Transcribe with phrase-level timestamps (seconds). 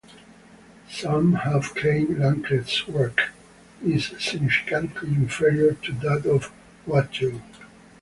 [0.89, 3.21] Some have claimed Lancret's work
[3.85, 6.51] is significantly inferior to that of
[6.87, 7.39] Watteau.